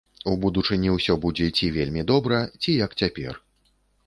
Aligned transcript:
У 0.29 0.31
будучыні 0.43 0.93
ўсё 0.95 1.17
будзе 1.25 1.49
ці 1.57 1.69
вельмі 1.77 2.07
добра, 2.13 2.41
ці 2.63 2.71
як 2.85 2.97
цяпер. 3.05 3.41